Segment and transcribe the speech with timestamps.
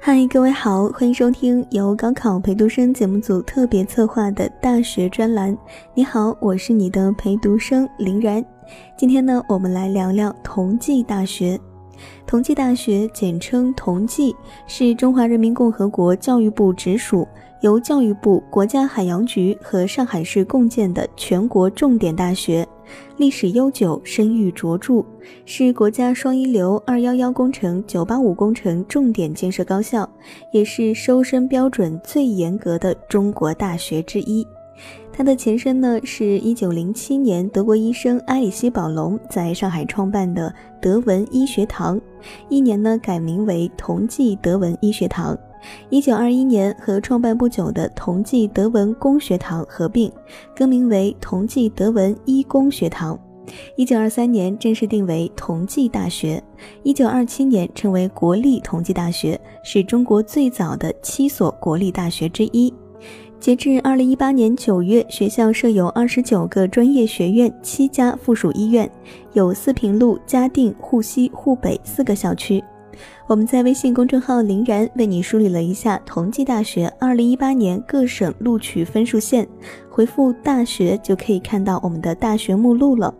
[0.00, 5.56] 嗨，各位好，欢迎收听由高考陪读生节目组特别策划的大学专栏。
[5.92, 8.44] 你好，我是你的陪读生林然。
[8.96, 11.60] 今天呢，我们来聊聊同济大学。
[12.26, 14.34] 同济大学简称同济，
[14.66, 17.26] 是中华人民共和国教育部直属。
[17.60, 22.64] 由教育部、国家海洋局和上海市共建的全国重点大学，
[23.16, 25.04] 历史悠久，声誉卓著，
[25.44, 30.08] 是国家双一流、二幺幺工程、九八五工程重点建设高校，
[30.52, 34.46] 也是收生标准最严格的中国大学之一。
[35.12, 42.00] 它的前身呢，是一九零七年德国医生埃里希·宝龙在上海创办的德文医学堂，
[42.48, 45.36] 一年呢改名为同济德文医学堂。
[45.90, 50.10] 一九二一年和创办不久的同济德文工学堂合并，
[50.54, 53.18] 更名为同济德文医工学堂。
[53.76, 56.42] 一九二三年正式定为同济大学。
[56.82, 62.72] 一九二七年成为国立同济大学，是中国最早的七所国立大学之一。
[63.40, 68.90] 截至二零一八年九月，学校设有二十九个专业学院、七家附属医院，
[69.32, 72.62] 有四平路、嘉定、沪西、沪北四个校区。
[73.26, 79.46] 我们在微信公众号“林然”为你梳理了一下同济大学二零一八年各省录取分数线，
[79.90, 83.14] 回复“大学”就可以看到我们的大学目录了。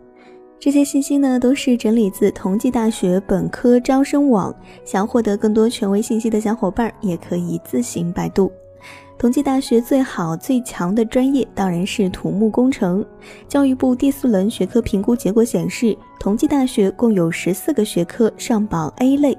[0.59, 4.53] 这些信息呢，都是整理自同济大学本科招生网。
[4.83, 8.51] 想获得更多权威信息的小伙伴，也可以自行百度。
[9.17, 13.05] 同济大学最好最强的专业当然是土木工程。
[13.47, 19.37] 教育部第四轮学科评估结果显示，同济大学共有十四个学科上榜 A 类，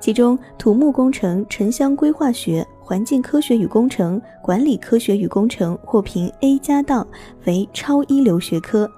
[0.00, 7.06] 其中土木工程、城乡规划学、环境科学与工程、管理科学与工程获评 A 加档，
[7.46, 8.90] 为超一流学科。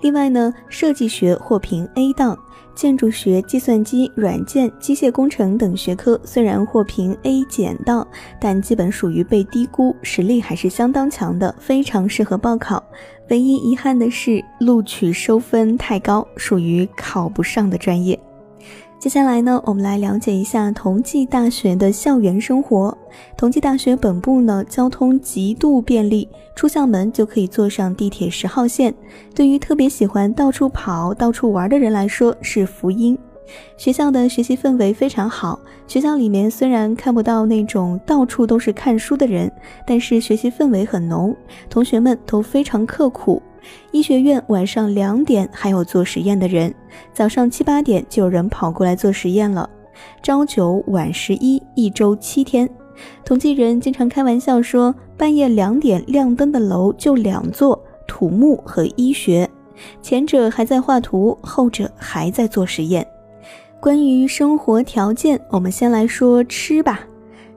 [0.00, 2.38] 另外呢，设计学获评 A 档。
[2.74, 8.06] 建筑学、计算机、软件、机械工程等学科虽然获评 A 减档，
[8.38, 12.84] 但基本属于被低估，实力还是相当强的，非常适合报考。
[13.30, 18.20] 唯一遗憾的是，录取收分太高，属于考不上的专业。
[19.06, 22.98] 接下来呢，我们来了解一下同济大学的校园生活。
[23.36, 28.92] 同济大学本部呢，交通极度便利，出校门就可以坐上地铁十号线。
[29.32, 33.16] 对于特别喜欢到处跑、到处玩的人来说，是福音。
[33.76, 39.48] 学校的学习氛围非常好，学校里面虽然看不到那种到处都是看书的人，
[39.86, 41.32] 但是学习氛围很浓，
[41.70, 43.40] 同学们都非常刻苦。
[43.90, 46.74] 医学院晚上两点还有做实验的人，
[47.12, 49.68] 早上七八点就有人跑过来做实验了。
[50.22, 52.68] 朝九晚十一，一周七天。
[53.24, 59.48] 统计人经常开玩笑说，半夜两点亮灯的楼就两座：土木和医学。
[60.00, 63.06] 前者还在画图，后者还在做实验。
[63.80, 67.06] 关于生活条件，我们先来说吃吧。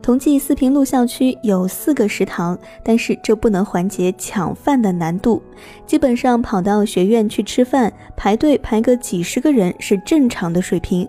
[0.09, 5.39] 同济四平路校区有四个食堂，但是这不能缓解抢饭的难度。
[5.85, 11.07] 基本上跑到学院去吃饭，排队排个几十个人是正常的水平。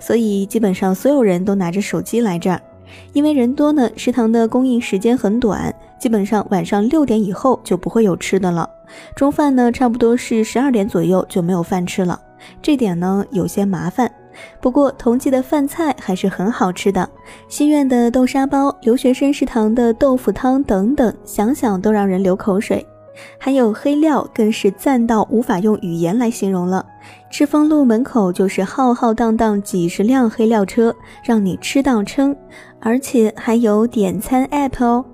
[0.00, 2.60] 所以基本上所有人都拿着手机来这儿，
[3.12, 8.68] 因为人多呢，食堂的供应时间很短，基本上晚上六点以后就不会有吃的了。
[9.14, 12.20] 中饭呢，差不多是十二点左右就没有饭吃了，
[12.60, 14.10] 这点呢有些麻烦。
[14.60, 17.08] 不过同济的饭菜还是很好吃的，
[17.48, 22.86] 西苑的豆沙包、留学生食堂的豆腐汤等等，想想都让人流口水。
[23.38, 26.86] 还有黑料，更是赞到无法用语言来形容了。
[27.30, 32.34] 赤峰路门口就是浩浩荡荡几十辆黑料车，让你吃到撑，
[32.80, 35.04] 而且还有点餐 app 哦。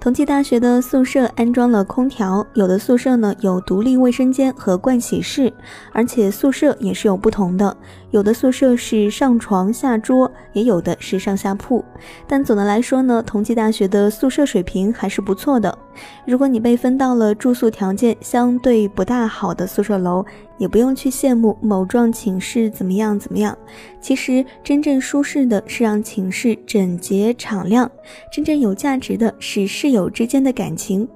[0.00, 5.52] 同济大学的宿舍安装了空调，有的宿舍呢有独立卫生间和盥洗室，
[5.92, 7.76] 而且宿舍也是有不同的，
[8.10, 11.84] 有的宿舍是上床下桌，也有的是上下铺。
[12.26, 15.76] 但总的来说呢，同济大学的宿舍水平还是不错的。
[16.24, 20.24] 如果你被分到了住宿条件相对不大好的宿舍楼，
[20.56, 23.54] 也不用去羡慕某幢寝室怎么样怎么样。
[24.00, 27.90] 其实真正舒适的是让寝室整洁敞亮，
[28.32, 31.08] 真正有价值的是室友之间的感情。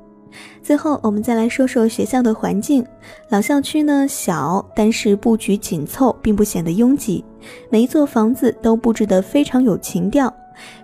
[0.62, 2.84] 最后，我们再来说说学校的环境。
[3.28, 7.24] 老校区呢小，但是布局紧凑，并不显得拥挤。
[7.70, 10.32] 每一座房子都布置得非常有情调。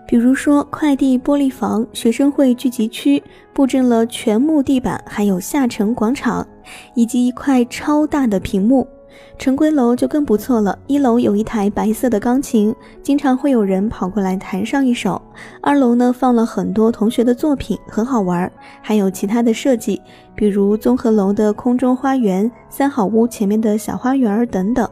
[0.07, 3.23] 比如说快递玻璃房、学生会聚集区，
[3.53, 6.47] 布置了全木地板，还有下沉广场，
[6.95, 8.87] 以及一块超大的屏幕。
[9.39, 15.21] 城规楼就更不错了，一楼有一台白色的钢琴，经常会有人跑过来弹上一首。
[15.61, 18.51] 二楼呢放了很多同学的作品，很好玩，
[18.83, 20.01] 还有其他的设计，
[20.35, 24.89] 比如综合楼的空中花园、三好屋前面的小花园等等。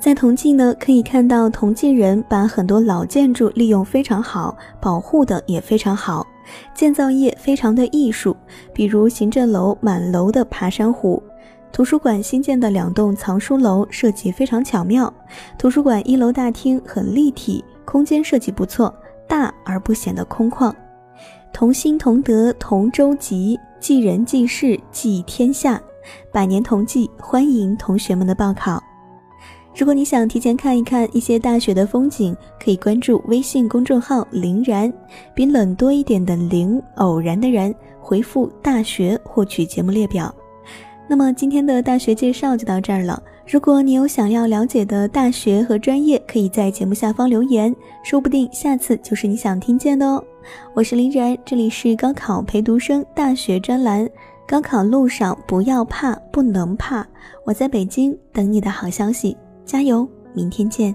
[0.00, 6.26] 在同济呢，可以看到同济人把很多老建筑利用非常好，保护的也非常好，
[6.74, 8.36] 建造业非常的艺术。
[8.74, 11.22] 比如行政楼满楼的爬山虎，
[11.72, 15.12] 图书馆新建的两栋藏书楼设计非常巧妙，
[15.56, 18.92] 图书馆一楼大厅很立体，空间设计不错，
[19.28, 20.72] 大而不显得空旷。
[21.52, 25.80] 同心同德同舟楫，济人济世济天下，
[26.32, 28.82] 百年同济，欢迎同学们的报考。
[29.76, 34.92] 如果你想提前看一看一些大学的风景，可以关注微信公众号“林然”，
[35.32, 40.34] 比冷多一点的“林”偶然的“然”，回复“大学”获取节目列表。
[41.10, 43.20] 那么今天的大学介绍就到这儿了。
[43.44, 47.74] 如果你有想要了解的大学和专业，可以在节目下方留言，
[48.04, 50.22] 说不定下次就是你想听见的哦。
[50.72, 54.08] 我是林然，这里是高考陪读生大学专栏。
[54.46, 57.04] 高考路上不要怕，不能怕，
[57.44, 60.08] 我在北京等你的好消息，加油！
[60.32, 60.94] 明天见。